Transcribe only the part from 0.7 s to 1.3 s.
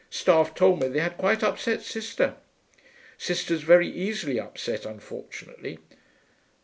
me they had